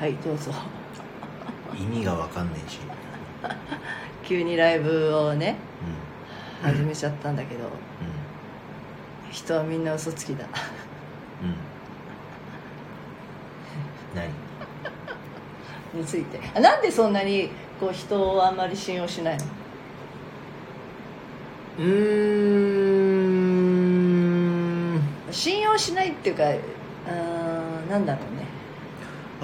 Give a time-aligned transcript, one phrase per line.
[0.00, 0.50] はいどうぞ。
[1.78, 2.78] 意味がわかんねえし。
[4.24, 5.56] 急にライブをね
[6.62, 7.68] う始めちゃったんだけどん。
[9.30, 10.46] 人はみんな嘘つきだ。
[11.42, 11.48] うん。
[11.48, 11.56] う ん
[14.14, 16.00] 何？
[16.00, 16.40] について。
[16.54, 17.50] あなんでそんなに
[17.80, 19.44] こう人をあんまり信用しないの？
[21.78, 21.84] うー
[24.98, 25.00] ん。
[25.30, 28.43] 信用しないっていうかうーんなんだろうね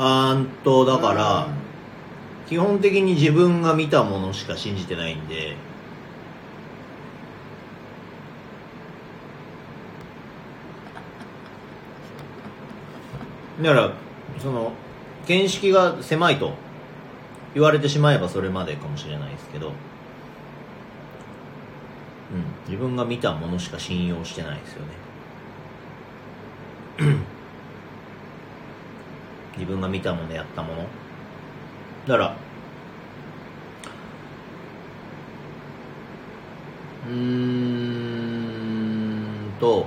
[0.03, 1.47] あんとだから
[2.49, 5.57] 基本的に自分が見たものしか信じてないんで。
[13.61, 13.93] だから
[14.39, 14.73] その
[15.27, 16.55] 見識が狭いと
[17.53, 19.75] 言われてしまえばそれまでかもしれないですけど、うん、
[22.67, 25.10] 自分が見たものしか信用してないですよね。
[29.61, 30.87] 自分が見たものやったもの。
[32.07, 32.37] だから
[37.07, 37.19] うーん
[39.61, 39.87] と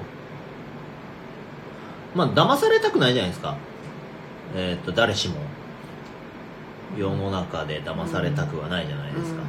[2.15, 3.57] まあ騙されたくないじゃないですか。
[4.55, 5.35] えっ、と誰しも。
[6.95, 9.41] 世の中で騙されたくはないじゃないですか、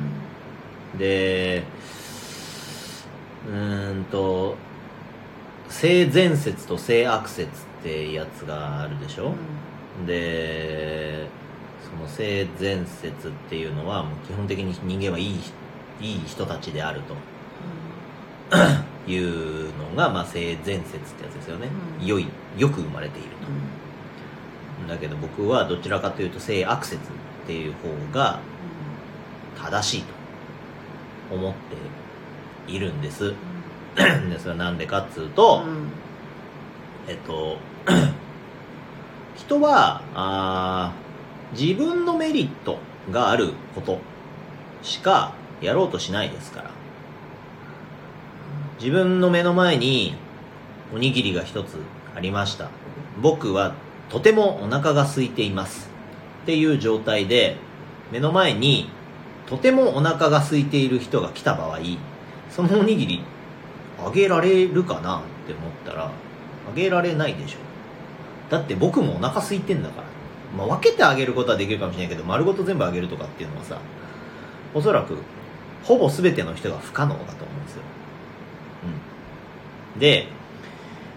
[0.98, 1.62] で
[3.46, 4.56] うーんと
[5.68, 9.34] 性善説と性悪説ってやつがあるでしょ、
[10.06, 11.26] で
[11.82, 15.40] その性善説っていうのはもう基本的に人間はいい
[16.00, 17.14] いい人たちであると。
[19.06, 21.68] いうのが、まあ、性善説ってやつですよね、
[22.00, 22.06] うん。
[22.06, 23.28] 良いよく生まれている
[24.86, 28.40] と、だけど僕はどちらかというと性悪説っていう方が
[29.56, 30.02] 正しい
[31.28, 31.52] と思っ
[32.66, 33.34] ているんです。
[33.96, 35.62] でそれはなんでかっつうと、
[37.06, 37.58] えっと
[39.46, 40.92] 人はあ
[41.52, 42.78] 自分のメリット
[43.10, 43.98] があること
[44.82, 46.70] しかやろうとしないですから。
[48.80, 50.14] 自分の目の前に
[50.92, 51.78] おにぎりが一つ
[52.16, 52.68] ありました。
[53.22, 53.74] 僕は
[54.08, 55.90] とてもお腹が空いています
[56.42, 57.56] っていう状態で
[58.12, 58.88] 目の前に
[59.46, 61.78] とてもお腹が空いている人が来た場合
[62.50, 63.22] そのおにぎり
[63.98, 67.73] あげられるかなって思ったらあげられないでしょ。
[68.50, 70.06] だって僕もお腹空いてんだから、
[70.56, 73.78] まあ、分けてあげることはできるかもしれないけど丸ごと全部あげるとかっていうのはさ
[74.74, 75.16] おそらく
[75.82, 77.82] ほぼ全ての人が不可能だと思うんですよ、
[79.94, 80.26] うん、で、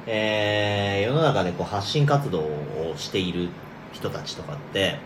[0.05, 0.77] えー
[1.07, 3.49] 世の中でこう発信活動をしている
[3.93, 4.99] 人たちとかって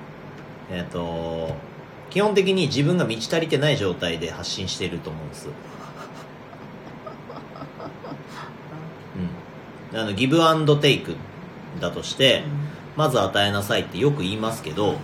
[0.71, 1.55] えっ、と
[2.09, 5.49] 基本的に自分が満ち足りてない状態で発信していると思うんです
[9.91, 11.15] うん、あのギブアンドテイク
[11.79, 12.43] だとして、
[12.95, 14.95] まず与えなさいってよく言いますけど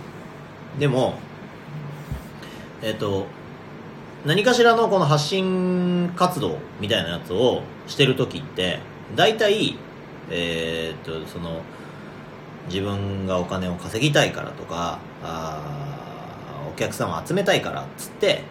[0.78, 1.14] でも
[2.82, 3.26] えっ、と
[4.24, 8.78] 何かしらのこの発信活動みたいなやつをしてる時って
[9.16, 9.76] 大体
[10.30, 11.62] えっ、とその
[12.66, 18.42] 自分がお金を稼ぎたいからとかあお客さんを集めたいからっつって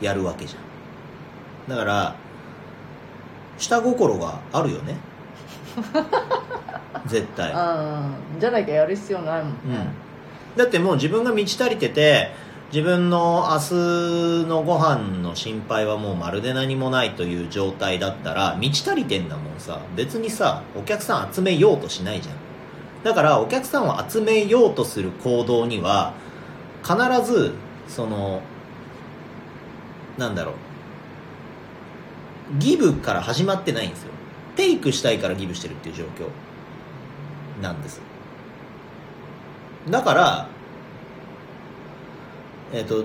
[0.00, 1.70] やるわけじゃん。
[1.70, 2.16] だから
[3.58, 4.96] 下心があるよね。
[7.06, 7.52] 絶対。
[7.52, 9.86] ああじゃなきゃやる必要ないもんね、
[10.56, 12.30] だってもう自分が満ち足りてて
[12.72, 13.58] 自分の明
[14.44, 19.80] 日のご飯の心配はもうまるで何もないという状態だったら満ち足りてんだもんさ。
[19.96, 22.34] 別にさお客さん集めようとしないじゃん。
[23.02, 26.12] だからお客さんを集めようとする行動には
[26.82, 27.54] 必ず
[27.88, 28.42] その
[30.18, 30.54] なんだろう。
[32.58, 34.10] ギブから始まってないんですよ。
[34.56, 36.26] テイクしたいからギブしてるっていう状況
[37.60, 38.00] なんです。
[39.88, 40.48] だから
[42.72, 43.04] えっ、と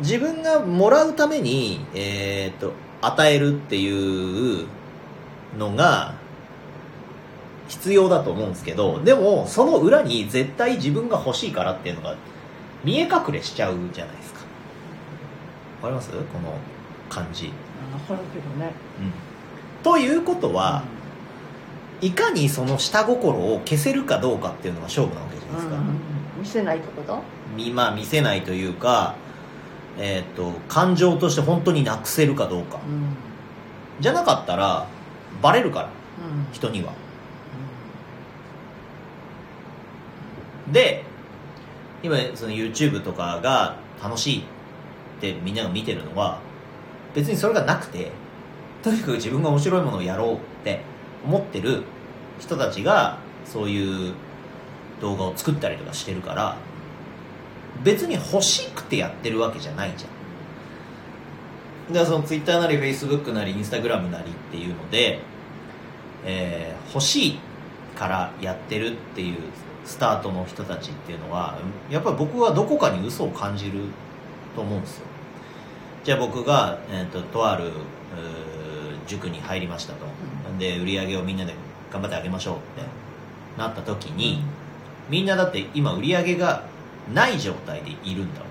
[0.00, 4.66] 自分がもらうためにえっ、と与えるっていう
[5.58, 6.14] のが
[7.68, 12.16] 必要だと思うんですけどでもその裏に絶対自分が欲しいからっていうのが
[12.84, 14.40] 見え隠れしちゃうじゃないですか。
[15.82, 16.10] わかります？
[16.10, 16.58] この
[17.08, 17.52] 感じ、る
[18.32, 18.72] けどね。
[19.82, 20.82] ということは、
[22.00, 25.96] いかにその下心を消せるかどうかっていうのが勝負なわけじゃないですか、うん
[26.38, 27.22] 見せないってこと？
[27.56, 29.14] みまあ見せないというか
[29.98, 32.76] えっ、と感情として本当になくせるかどうか。
[32.76, 33.16] うん。
[34.00, 34.86] じゃなかったら
[35.40, 36.52] バレるからうん。
[36.52, 36.92] 人には。
[40.70, 41.04] で
[42.02, 44.42] 今その YouTube とかが楽しいっ
[45.20, 46.40] てみんなが見てるのは
[47.14, 48.10] 別にそれがなくて
[48.82, 50.80] とにかく自分が面白いものをやろうって
[51.24, 51.82] 思ってる
[52.38, 54.14] 人たちがそういう
[55.00, 56.56] 動画を作ったりとかしてるから
[57.84, 60.10] 別に欲しくてやってるわけじゃないじゃん。
[61.94, 65.20] だからそのツイッターなりフェイスブックなりインスタグラムなりっていうので、
[66.24, 67.38] えー欲しい
[67.96, 69.36] からやってるっていう
[69.84, 71.58] スタートの人たちっていうのは
[71.90, 73.80] やっぱり僕はどこかに嘘を感じる
[74.54, 75.06] と思うんですよ。
[76.04, 77.70] じゃあ僕が、えー、ととある
[79.06, 80.06] 塾に入りましたと、
[80.58, 81.54] で売り上げをみんなで
[81.92, 82.82] 頑張ってあげましょうって
[83.58, 84.42] なった時に
[85.08, 86.64] みんなだって今売り上げが
[87.12, 88.40] ない状態でいるんだ。
[88.40, 88.46] も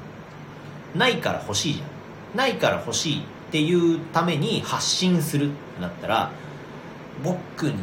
[0.95, 2.37] んないから欲しいじゃん。
[2.37, 6.31] ないから欲しいっていうために発信するってなったら
[7.23, 7.73] 僕に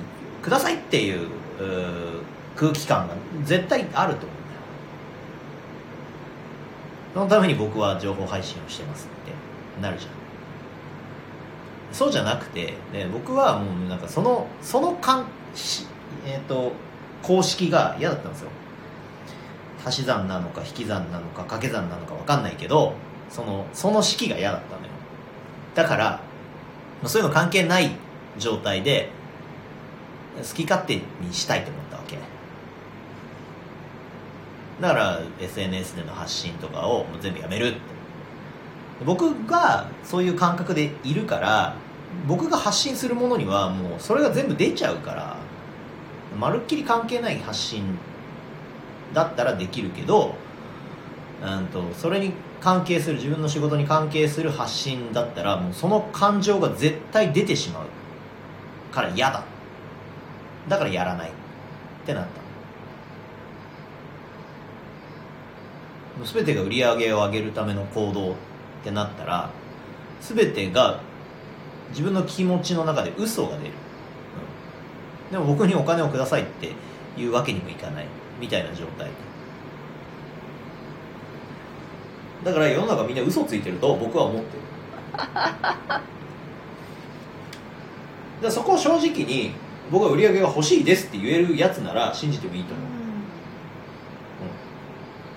[0.42, 1.28] くださいっていう
[2.56, 3.14] 空気感が
[3.44, 4.60] 絶対あると思うんだよ。
[7.14, 9.32] そのために僕は情報配信をしてますって
[9.82, 10.12] なるじゃん
[11.92, 15.86] そうじゃなくて、ね、僕はもうなんかそのそのかんし、
[16.26, 16.72] えー、と
[17.22, 18.50] 公式が嫌だったんですよ。
[19.84, 22.94] 足し算なのか引き算なのか掛け算なのか分かんないけど
[23.28, 24.88] そのその式が嫌だったのよ。
[25.74, 26.20] だから
[27.04, 27.90] そういうの関係ない
[28.38, 29.10] 状態で
[30.36, 31.02] 好き勝手に
[31.32, 32.18] したいと思ったわけ。
[34.80, 37.78] だから SNS での発信とかをもう全部やめるって
[39.04, 41.74] 僕がそういう感覚でいるから
[42.26, 45.36] 僕が発信するものにはもうそれが全部出ちゃうから
[46.38, 47.98] まるっきり関係ない発信
[49.12, 50.34] だったらできるけど
[51.42, 57.86] うんとそれに関係する自分の仕事に関係する発信だったらもうその感情が絶対出てしまう
[58.94, 59.42] から嫌だ。
[60.68, 61.30] だからやらない。
[61.30, 61.32] っ
[62.06, 62.26] てなっ
[66.22, 66.24] た。
[66.24, 68.36] 全てが売り上げを上げるための行動。
[68.82, 69.50] ってなったら
[70.20, 71.00] 全てが
[71.90, 73.70] 自分の気持ちの中で嘘が出る、
[75.28, 75.32] うん。
[75.32, 76.72] でも僕にお金をくださいって
[77.16, 78.06] いうわけにもいかない。
[78.40, 79.08] みたいな状態。
[82.44, 84.62] だから世の中みんな嘘ついてると僕は思ってる。
[88.42, 89.52] だそこを正直に
[89.92, 92.86] 僕は売り上げが欲しいですって言えるやつなら信じてもいいと思う、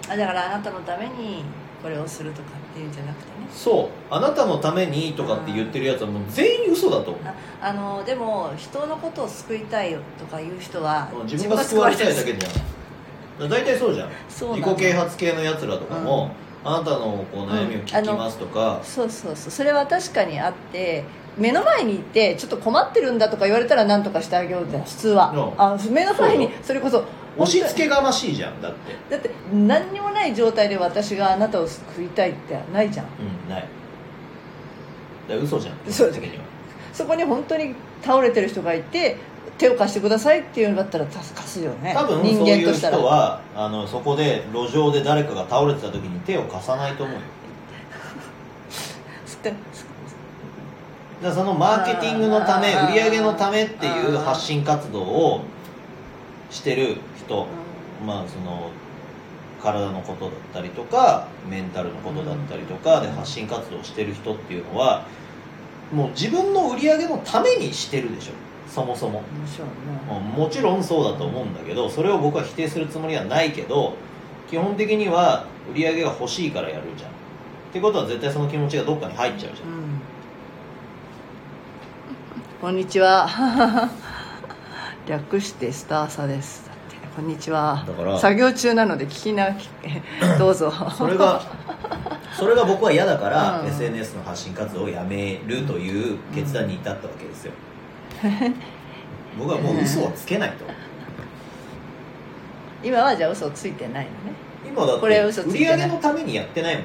[0.09, 1.43] あだからあなたのために
[1.81, 3.47] これをするとかっていうんじゃなくてね。
[3.51, 4.13] そう。
[4.13, 7.23] あなたのためにとかって言ってるやつはもう全員嘘だと思う。
[7.25, 13.49] ああのでも人のことを救いたいよとかいう人は自分が救われたいだけじゃん。
[13.49, 14.09] 大体そうじゃん。
[14.29, 16.31] 自己啓発系のやつらとかも、
[16.63, 19.51] あなたのこう悩みを聞きますとか、そうそうそう。
[19.51, 21.03] それは確かにあって
[21.37, 25.61] 目の前にいてちょっと困ってるんだとか言われたら何とかしてあげようって普通は、うん。
[25.61, 27.03] あ目の前にそれこそ
[27.37, 28.95] 押し付けがましいじゃんだって。
[29.09, 33.05] だって何にもない状態で私があなたを救いたいってないじゃん。
[33.05, 33.67] うんない。
[35.27, 36.43] だ嘘じゃんそう的には。
[36.93, 39.17] そこに本当に倒れてる人がいて
[39.57, 41.93] 手を貸してくださいっていうんだったら助かすよね。
[41.93, 42.97] 多分人そういう間としたら。
[42.97, 47.21] 人はあのそこで路上で誰かが倒れてた時に手を貸さないと思うよ。
[49.25, 49.53] すって
[51.23, 55.41] だそのマーケティングのため売り上げのためっていう発信活動を
[56.49, 57.47] してる人
[58.05, 58.71] まあその
[59.61, 65.05] 体のことだったりとかメンタルのことだったりとかで発信活動をしてる人っていうのは
[65.91, 68.31] もう自分の売り上げのためにしてるでしょ。
[68.67, 69.21] そもそも。
[70.35, 73.93] もちろんそうだと思うんだけどそれを僕は否定するつもりはないけど
[74.49, 77.11] 基本的には売り上げが欲しいからやるじゃん。
[77.11, 77.13] っ
[77.73, 79.69] てことは絶対その気持ちがどっかに入っちゃうじゃん。
[79.69, 80.01] うん。
[82.61, 83.27] こんにちは
[85.07, 86.69] 略してスターサです。
[87.15, 87.85] こんにちは。
[87.87, 89.55] だから作業中なので聞きな
[90.39, 90.73] どうぞ。
[90.97, 91.41] それが
[92.33, 93.67] それが僕は嫌だから、うん。
[93.67, 97.51] SNS の発信活動をやめるという決断に至ったわけですよ、
[99.37, 100.65] 僕はもう嘘はつけないと。
[102.83, 104.35] 今はじゃあ嘘ついてないのね。
[104.67, 106.83] 今だっこれて売り上げのためにやってないもん。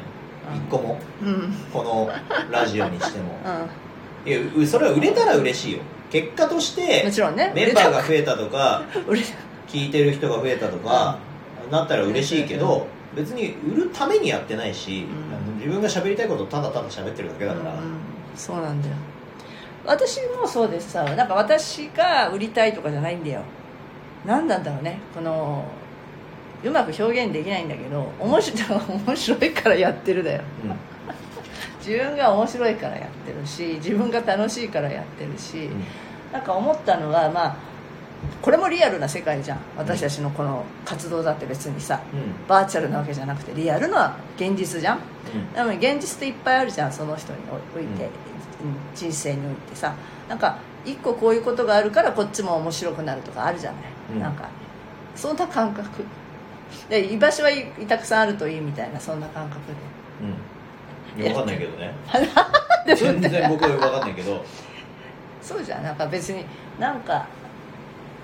[0.57, 0.99] 一個も。
[1.23, 1.29] うん。
[1.29, 2.11] うんこの
[2.51, 3.39] ラジオにしても。
[4.27, 5.79] いやうそれは売れたら嬉しいよ
[6.11, 7.53] 結果としてもちろんね。
[7.55, 8.83] メンバーが増えたとか
[9.69, 11.19] 聞いてる人が増えたとか、
[11.71, 15.07] なったら嬉しいけど、別に売るためにやってないし、
[15.49, 15.59] うん。
[15.59, 17.79] 自分が喋りたいことをただただ喋ってるだけだから、うん。
[18.35, 18.95] そうなんだよ。
[19.87, 23.43] 私もそうですさなんか私が売りたいとかじゃないんだよ。
[24.27, 24.99] 何なんだろうね。
[25.15, 25.65] この
[26.63, 30.43] うまく表現できないんだけど面白い 面白いからやってるだよ。
[30.65, 30.90] うん
[31.81, 35.69] 自分が面白いからやってるし自分が楽しいからやってるし、
[36.33, 37.57] なんか思ったのはまあ
[38.43, 39.59] これもリアルな世界じゃん。
[39.77, 42.21] 私たちのこの活動だって別にさうん。
[42.21, 44.99] うんバーチャルなわけじゃなくてリアルな現実じゃん。
[45.35, 45.53] うん。
[45.53, 47.39] でも現実っていっぱいあるじゃんその人に
[47.75, 48.11] おいて、うん。
[48.95, 49.95] 人生においてさ。
[50.29, 53.83] なんか一個こういうことがあるからこっちも面白くなるとかあるじゃない、
[54.15, 54.21] うん。
[54.21, 54.49] なんか
[55.17, 56.05] そんな感覚。
[56.89, 60.00] で居場所はいたくさんあるといいみたいなそんな感覚うんいや
[61.21, 61.93] 分かんないけどね。
[62.87, 64.43] で全然僕は分かんないけど。
[65.43, 65.83] そうじゃん。
[65.83, 66.45] なんか別に
[66.79, 67.27] なんか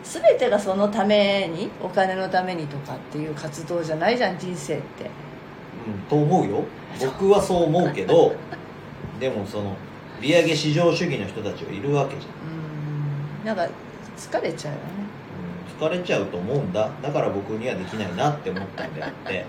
[0.02, 5.04] 全てがそのためにお金のためにとかっていう活動じゃないじゃん人生って。
[5.04, 6.64] うんと思うよ。
[7.00, 8.34] 僕はそう思うけど
[9.20, 9.76] でもその
[10.20, 12.32] 利上げ至上主義の人たちはいるわけじゃん。
[13.50, 13.56] うん。
[13.56, 13.72] なんか
[14.16, 14.84] 疲れちゃうよね。
[15.80, 16.88] うん疲れちゃうと思うんだ。
[17.02, 19.44] だから僕にはできないなって思ったんであって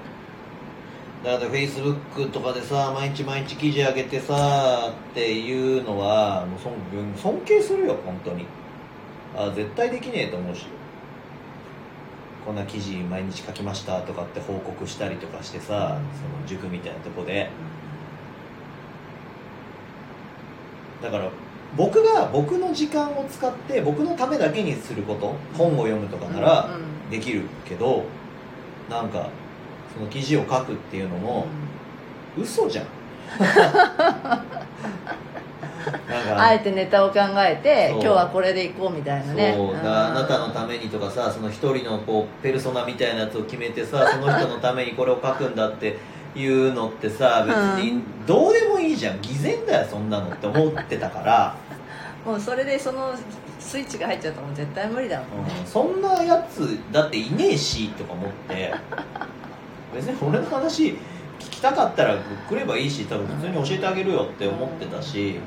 [1.24, 6.74] だからフェイスブックとかでさ毎日毎日記事上げてさっていうのはもう尊
[7.16, 8.46] 尊敬するよ本当に。
[9.36, 10.68] あ絶対できねえと思うし。
[12.46, 17.50] こんな記事毎日書きましたとかって報告したりとかしてさ、その塾みたいなとこで。
[21.02, 21.30] だから
[21.76, 27.10] 僕が僕の時間を使って僕のためだけにすること本を読むとかならうん。
[27.10, 28.06] できるけど
[28.90, 29.30] なんか
[29.98, 31.48] その記事を書くっていうのも
[32.38, 32.86] 嘘じゃん。
[36.38, 39.54] あえてネタを考えて今日はこれでいこうみたいなね。
[39.56, 40.08] そうだ。
[40.08, 45.98] あなたのためにとかさその一人のこうペルソナみたいなやつを決めてさ その人のためにこれを書くんだって
[46.36, 51.56] いうのってさ別にどうでもいいじゃん偽善だよそんなのって思ってたから、
[52.26, 53.14] もうそれでその
[53.60, 55.66] スイッチが入っちゃったらもう絶対無理だもんね、うん。
[55.66, 58.74] そんなやつだっていねえしとか思って
[59.98, 60.98] 別に俺の話聞
[61.40, 65.40] きたかったら来ればいいし多分普通に教えてあげるよって思ってたし、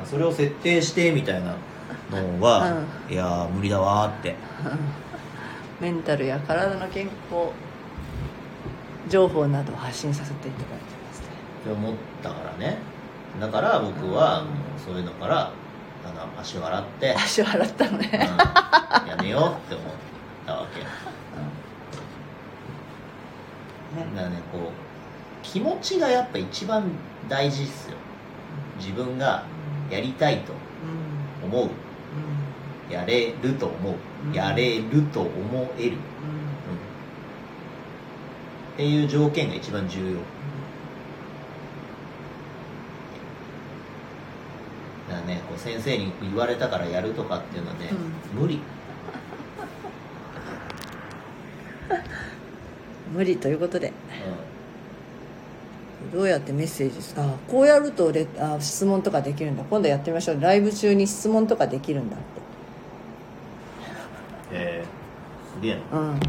[0.00, 1.56] うん、それを設定してみたいな
[2.10, 4.34] のは、 いやー無理だわーって。
[5.80, 7.50] メンタルや体の健康
[9.08, 11.26] 情報などを発信させていただいてますね。
[11.62, 12.78] って思ったからね。
[13.40, 14.44] だから僕は
[14.84, 15.50] そういうのから
[16.04, 18.00] あの足を洗って、足を洗ったのうん。
[18.00, 18.10] ね、
[19.08, 19.86] やめようって思っ
[20.46, 20.86] たわけだ
[24.14, 24.62] ねからねこう
[25.42, 26.90] 気持ちがやっぱ一番
[27.28, 27.96] 大事っすよ。
[28.78, 29.44] 自分が
[29.90, 30.52] やりたいと
[31.42, 31.66] うん思う。
[31.66, 31.70] う
[32.92, 33.94] やれると思う、
[34.26, 35.96] うんやれると思える、
[38.74, 40.16] っていう条件が一番重要。
[45.08, 47.90] だからねこう先生に言われたからやるとかっていうのはね、
[48.34, 48.60] 無理
[53.14, 53.92] 無理ということで。
[56.12, 59.64] どうやってメッセージすあこうやるとレあ質問とかできるんだ。
[59.64, 60.40] 今度やってみましょう。
[60.40, 62.24] ライブ中に質問とかできるんだって。
[64.52, 65.98] えー、すげえな。
[65.98, 66.20] うん。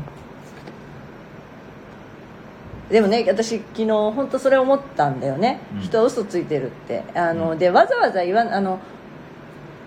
[2.90, 5.82] でもね私昨日本当それ思ったんだよね、うん。
[5.82, 7.04] 人は嘘ついてるって。
[7.14, 7.60] あの、うん。
[7.60, 8.80] でわざわざ言わんあの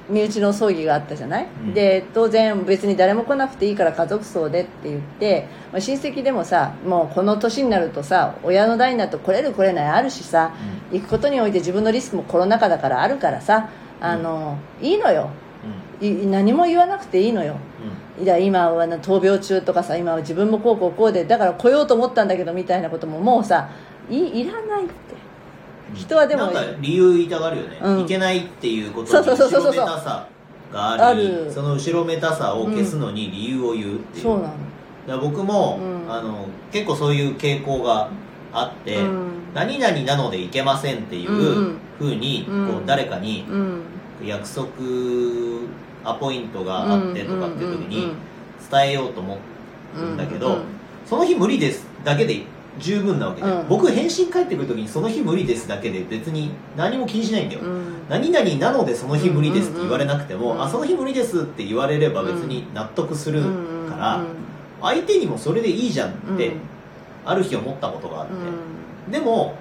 [0.09, 1.75] 身内の葬儀があったじゃない、うん。
[1.75, 10.53] で当然別に誰も来なくていいから家族葬でって言って、まあ、親戚でもさもうこの年になるとさ親の代になると来れる来れないあるしさ、
[10.93, 13.69] 行くことにおいて自分のリスクもコロナ禍だからあるからさ
[14.01, 15.31] あの、いいのよ。
[16.01, 17.57] い何も言わなくていいのよ。
[18.21, 23.69] いや今はな闘病中とかさ今は自分もこうこうこうでだから来ようと思ったんだけどみたいなことももうさ
[24.11, 24.87] いいらない。
[24.87, 25.08] って
[25.95, 28.01] 人はでもなんか理由言いたがるよね、うん。
[28.01, 29.75] いけないっていうことそうに後そうそうそう。
[29.75, 30.29] ろめたさ
[30.73, 31.53] がありある。
[31.53, 34.45] その後ろめたさを消すのに理由を言うっていう、そうなの。
[34.45, 34.57] だか
[35.07, 36.13] ら僕も、うん。
[36.13, 38.11] あの結構そういう傾向が
[38.53, 39.29] あって、うん。
[39.55, 41.79] 何々なのでいけませんっていううん。
[41.99, 42.67] ふうに、うん。
[42.67, 43.83] こう誰かにうん。
[44.25, 44.67] 約束
[46.05, 48.13] アポイントがあってとかっていう時に
[48.71, 49.39] 伝えようと思
[49.97, 50.53] うんだけど、うん。
[50.55, 50.63] うん。
[51.07, 51.87] その日無理です。
[52.05, 52.43] だけで
[52.79, 53.69] 十分なわけで、うん。
[53.69, 58.09] 僕返信返ってくる時にその日無理ですだけで別に何も気にしないんだよ、うん。
[58.09, 64.23] 何々なのでその日無理ですって言われなくても、うんあその日無理ですって言われれば別に納得するうんから、
[64.81, 66.53] 相手にもそれでいいじゃんって、
[67.25, 69.13] ある日思ったことがあって、うん。
[69.13, 69.55] でも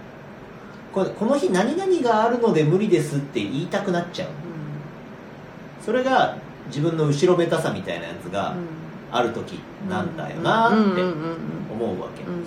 [0.93, 4.29] これこの日何々があるので無理ですって言いたくなっちゃう。
[5.83, 8.55] それが自分の後ろめたさみたいなやつが
[9.09, 9.59] ある時
[9.89, 11.07] なんだよなってうんうんうん。
[11.71, 12.43] 思うわけ、うん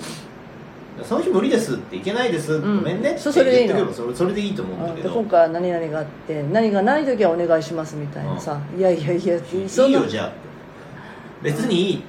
[1.05, 2.77] その日無理ですっていけないです、ん。
[2.79, 3.13] ごめんね。
[3.13, 3.75] ってそうそれでいいの。
[3.75, 5.11] 言ってくればそれそれでいいと思うんだけど。
[5.11, 9.39] 今回は何々があって何がない時はお願いしますみたいなさ、いやいやいや
[9.69, 9.89] そんな。
[9.89, 10.33] いいよじゃあ。
[11.43, 12.03] 別にいいうん。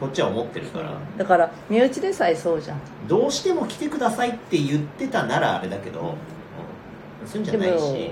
[0.00, 0.92] こっちは思ってるから。
[1.16, 2.78] だから身内でさえそうじゃん。
[3.08, 7.28] どうしても来てくださいって言ってたならあれだけど、うん。
[7.28, 8.10] そういうんじゃないし。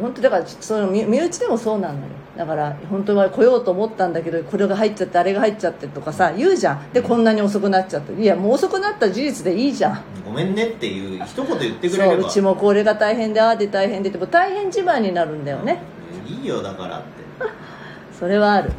[0.00, 2.00] 本当だからその身身内でもそうなのよ
[2.36, 6.92] だから本当は来ようと思ったんだけどこれが入っちゃってあれが入っちゃってとかさ言うじゃん。
[6.92, 8.12] でこんなに遅くなっちゃって。
[8.20, 10.02] いやもう遅くなった事実でいいじゃん。
[10.24, 12.22] ごめんねっていう一言言ってくれれば。
[12.22, 15.80] そううちもこれが大変でああで大変でって大変自慢になるんだよね。
[16.26, 17.06] いいよだからって。
[18.18, 18.70] それはある、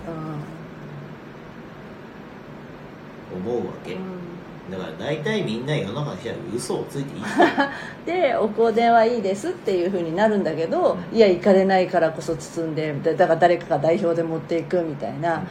[3.33, 4.24] 思うわけ、うん
[4.71, 7.23] だから大体みんな世の中の人は嘘をついていい
[8.05, 15.43] でお香典はいいですっていうふうになるんだけど、いや行かれないからこそ包んでだだから誰かが代表で持っていくみたいな、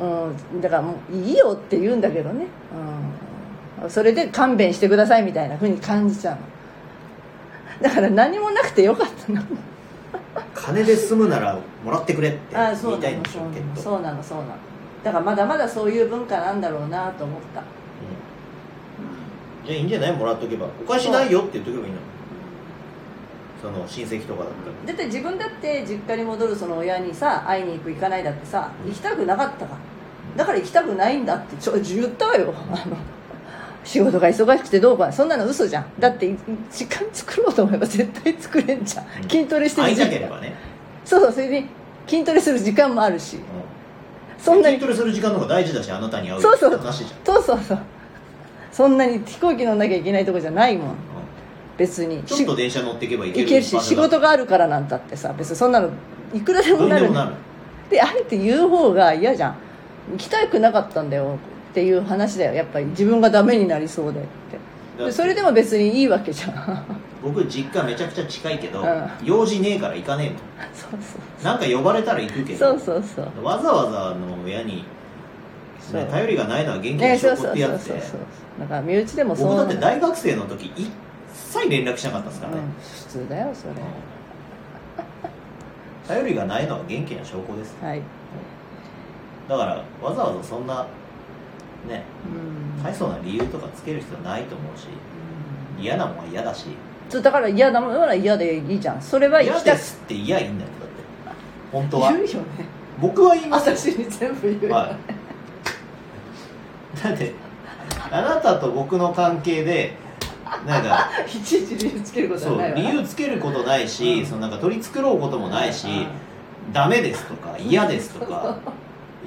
[0.00, 2.46] うん、だからもういいよって言うんだけどね、
[3.82, 6.40] うん、それで勘弁してくださいみたいなふうに感じちゃうの。
[7.82, 9.42] だから何もなくてよかったの。
[10.54, 13.66] 金で済むならもらってくれって ああそう言いなたいんでしょうけど。
[13.66, 14.50] のそうなのそうなの。
[15.04, 17.83] だからまだまだそういう文化なんだろうなと思った、うん
[19.64, 20.66] じゃあいいんじゃないもらっとけば。
[20.66, 21.98] おかしないよって言っとけばいいの。
[23.62, 24.86] その親戚とかだったら。
[24.86, 29.72] だって自分だって実家に戻るその親にさ会いに行く行かないだってさ行きたくなかったか。
[29.72, 29.78] ら
[30.36, 32.52] だから行きたくないんだってちょ言ったわよ。
[32.70, 32.96] あの
[33.84, 35.86] 仕事が忙しくてどうかそんなの嘘じゃん。
[35.98, 36.36] だってい
[36.70, 39.06] 時間作ろうと思えば絶対作れんじゃん。
[39.22, 39.28] うん。
[39.28, 40.54] 筋トレしてる会い時間たければね、
[41.04, 41.68] そうそうそれに
[42.06, 43.36] 筋トレする時間もあるし。
[43.36, 43.42] うん。
[44.38, 47.78] そんなに筋トレする時間の方が大事だしあなたに会うそうそう話じゃん、そうそうそう
[48.74, 50.88] そんなに飛行機乗んなきゃいけないとこじゃないもん。
[50.88, 50.94] う
[51.78, 52.16] 別に。
[52.16, 55.90] んちょっと電車乗っていけばいける行けるし仕事ががあるからなんだってさ別にそんなの
[56.34, 57.34] いくらでもなるでもなる。
[57.88, 59.56] であえて言う方が嫌じゃん。
[60.10, 61.38] 行きたくなかったんだよ
[61.70, 62.54] っていう話だよ。
[62.54, 65.04] やっぱり自分がダメになりそうでって。
[65.04, 66.84] でそれでも別にいいわけじゃん。
[67.22, 69.10] 僕実家めちゃくちゃ近いけど、うん。
[69.22, 70.38] 用事ねえから行かねえもん。
[70.74, 73.44] そうそうなんか呼ばれたら行くけどそうそうそう。
[73.44, 74.84] わざわざの親に、
[75.92, 78.02] ね、頼りがないのは元気ねな証拠ってやつで。
[78.60, 79.48] だから身内でもそう。
[79.48, 80.90] 僕だってな大学生の時一
[81.34, 83.72] 切連絡しなかったですからね、うん、普通だよそれ。
[86.08, 87.76] 頼りがないのは元気な証拠です。
[87.82, 88.02] はい。
[89.48, 90.86] だからわざわざそんな
[91.88, 92.82] ねうん。
[92.82, 94.88] 大層な理由とかつける必要ないと思うし
[95.78, 96.66] 嫌なもんは嫌だし。
[97.08, 99.02] そうだから嫌なものは嫌でいいじゃん。
[99.02, 101.36] それは行嫌ですって嫌いいんだよだって。
[101.72, 102.12] 本当は。
[102.12, 102.44] 言うよね。
[103.00, 103.76] 僕は言いますよ。
[103.76, 105.23] 私に全部言うよね、はい
[107.04, 107.34] だって
[108.10, 109.96] あなたと僕の関係で
[110.66, 114.26] なんか い、ちいち理由つけることそうはないわ理由つけることないし、うん。
[114.26, 116.72] そのなんか取り繕うこともないし、うん。
[116.72, 118.56] ダメですとか嫌ですとか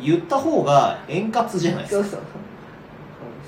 [0.01, 2.03] 言った方が円滑じゃないですか。
[2.03, 2.19] そうそう。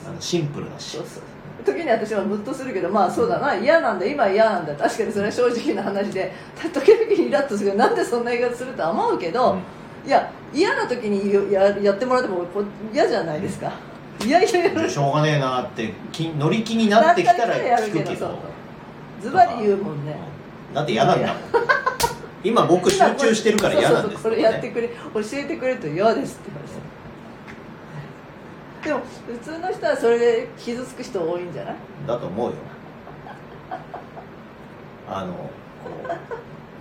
[0.09, 0.97] あのシンプルだし。
[0.97, 1.23] そうそう。
[1.65, 3.55] 時に私はムッとするけどまあそうだな。
[3.55, 4.05] 嫌なんだ。
[4.05, 4.75] 今嫌なんだ。
[4.75, 6.31] 確かにそれは正直な話で
[6.73, 9.57] 時々イラッとするけどなんでそんな言い方するとは思うけど、
[10.05, 12.63] いや嫌な時にややってもらってもこ
[12.93, 13.71] 嫌じゃないですか
[14.25, 14.89] いやいやいや。
[14.89, 18.39] しょうがねえなってき乗り気になってきたら聞くけど。
[19.21, 20.15] ズバリ言うもんね。
[20.73, 21.37] だって嫌なんだもん。
[22.43, 24.95] 今僕集中してるから嫌なんですこれやってくれ教
[25.33, 26.79] えてくれと嫌ですって言われて。
[28.87, 31.75] でも普通の人はそれで傷つく人多いんじゃない？
[32.07, 32.55] だと思うよ。
[35.09, 35.49] あのこ
[36.05, 36.07] う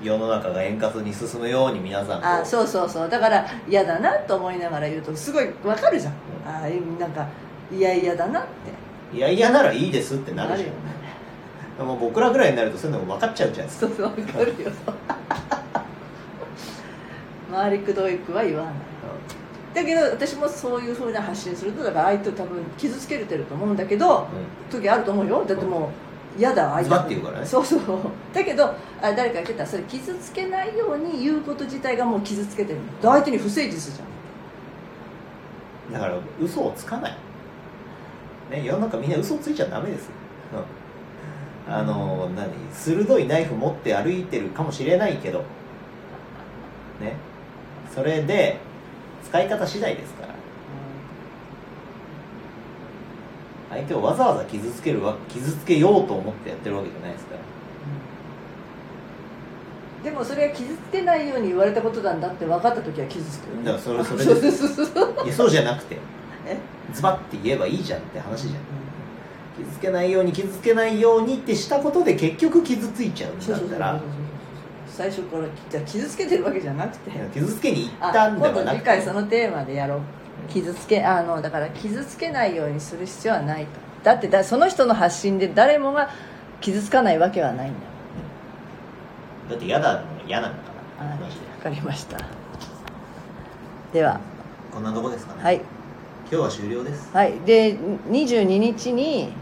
[0.03, 3.09] 世の中が円滑に進むように皆さんあそうそうそう。
[3.09, 6.13] だから嫌だなと思いながら言うとすごいわかるじゃん、
[6.47, 7.27] ああなんか
[7.73, 9.17] いやいやだなって。
[9.17, 11.85] いやいやならいいですってなるじゃよね。
[11.85, 14.71] んもう僕らぐらいになるとそういうのも分かっちゃうじゃないですかそうそうわかるよ。
[17.51, 18.75] 回りくどいくは言わない。
[19.75, 24.27] だけど私もそういうふうな発信するとだから相手を多分傷つけれてると思うんだけど、
[24.71, 25.45] 時あると思うよ。
[25.45, 25.91] だってもう
[26.37, 27.47] 嫌だ相手ズバッて言うからね。
[27.47, 27.81] そうそう。
[28.33, 28.67] だけど
[29.01, 29.67] あ誰か言ってた。
[29.67, 32.79] それ傷つけないように言うこと自体がもう傷つけてる。
[33.03, 34.05] の相手に不誠実じゃ
[35.91, 35.93] ん。
[35.93, 37.17] だから嘘をつかない、
[38.51, 40.11] ね、世の中みんな嘘ついちゃダメですよ、
[41.67, 45.39] うん、あの何鋭いナイフ持って歩いてるかもしれないけど。
[47.01, 47.17] ね。
[47.95, 48.59] それで
[49.25, 50.35] 使い方次第ですから
[53.71, 57.35] 相手をわざわざ傷つけるわ傷つけようと思ってやってるわけじゃないですか。
[57.35, 57.41] ら
[60.11, 63.65] でもそれは傷つけないように言われたことなんだって分かった時は傷つくよね。
[63.65, 65.97] だからそれそれですいやそうじゃなくて
[66.47, 66.57] え
[66.93, 68.63] ズバッて言えばいいじゃんって話じゃん。
[69.59, 74.01] 傷つけないように傷つけないようにってしたことで結局傷ついちゃうんだったら。
[74.87, 77.11] 最初からじゃあ傷つけてるわけじゃなくて。
[77.35, 78.81] 傷つけに行あったんで今度はなくて。
[78.81, 80.01] 次回そのテーマでやろう
[80.49, 83.71] 傷つけあのだから傷つけないようにする必要はないと。
[84.05, 86.11] だってだその人の発信で誰もが
[86.61, 87.79] 傷つかないわけはないんだ
[89.51, 90.71] だって嫌だの嫌なんだか
[91.01, 91.41] らはいマジで。
[91.47, 92.19] 分かりました。
[93.93, 94.21] では。
[94.73, 95.43] こんなとこですかね。
[95.43, 95.57] はい。
[95.57, 95.65] 今
[96.31, 97.11] 日は終了です。
[97.13, 97.39] はい。
[97.41, 99.33] で22日に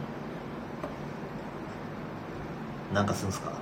[2.95, 3.53] なんかするんすか？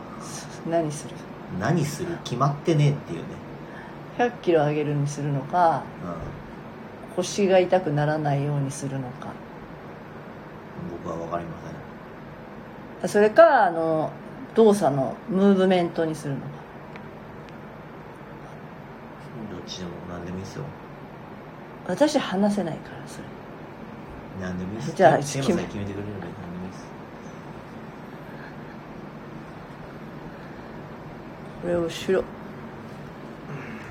[0.69, 1.15] 何する？
[1.59, 2.09] 何する？
[2.23, 3.25] 決まってねえっていうね。
[4.19, 5.83] 100キロ上げるにするのか。
[6.05, 6.44] う
[7.17, 9.29] 腰が痛くならないようにするのか。
[9.29, 9.31] ん
[11.05, 11.53] 僕は分かりま
[13.01, 13.09] せん。
[13.09, 14.11] それかあの
[14.55, 16.47] 動作のムーブメントにするのか。
[19.51, 20.65] どっちでも何でもいいですよ。
[21.87, 23.25] 私話せないからそれ。
[24.41, 24.93] 何でもいいです。
[24.97, 26.85] じゃあ決め決めてくれれば何でもいいです。
[31.63, 32.25] これをしろ